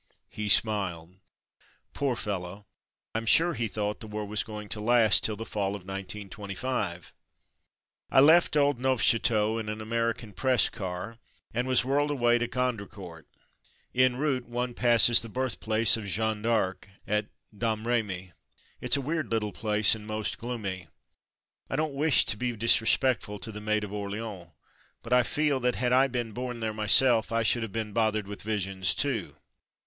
He 0.31 0.49
smiled. 0.49 1.13
Poor 1.93 2.15
fellow! 2.15 2.65
Tm 3.15 3.27
sure 3.27 3.53
he 3.53 3.67
thought 3.67 3.99
the 3.99 4.07
war 4.07 4.25
was 4.25 4.41
going 4.43 4.67
to 4.69 4.79
last 4.81 5.23
till 5.23 5.35
the 5.35 5.45
fall 5.45 5.75
of 5.75 5.83
1925. 5.85 7.13
I 8.09 8.19
left 8.19 8.57
old 8.57 8.79
Neufchateau 8.81 9.59
in 9.59 9.69
an 9.69 9.79
American 9.79 10.33
Press 10.33 10.69
car, 10.69 11.19
and 11.53 11.67
was 11.67 11.85
whirled 11.85 12.09
away 12.09 12.39
to 12.39 12.47
Gon 12.47 12.77
dricourt. 12.79 13.25
En 13.93 14.15
route 14.15 14.47
one 14.47 14.73
passes 14.73 15.19
the 15.19 15.29
birth 15.29 15.59
place 15.59 15.95
of 15.95 16.05
Jean 16.07 16.41
d'Arc, 16.41 16.89
at 17.05 17.27
Domremy. 17.55 18.31
It's 18.79 18.97
a 18.97 19.01
weird 19.01 19.29
little 19.29 19.51
place, 19.53 19.93
and 19.93 20.07
most 20.07 20.39
gloomy. 20.39 20.87
I 21.69 21.75
don't 21.75 21.93
wish 21.93 22.25
to 22.25 22.35
be 22.37 22.53
disrespectful 22.55 23.37
to 23.37 23.51
the 23.51 23.61
Maid 23.61 23.83
of 23.83 23.93
Orleans, 23.93 24.49
but 25.03 25.13
I 25.13 25.21
feel 25.21 25.59
that 25.59 25.75
had 25.75 25.93
I 25.93 26.07
been 26.07 26.31
born 26.31 26.59
288 26.59 26.69
From 26.71 26.75
Mud 26.75 26.75
to 26.75 26.75
Mufti 26.75 26.97
there 26.97 27.13
myself 27.13 27.31
I 27.31 27.43
should 27.43 27.61
have 27.61 27.71
been 27.71 27.93
bothered 27.93 28.27
with 28.27 28.41
visions 28.41 28.95
too. 28.95 29.35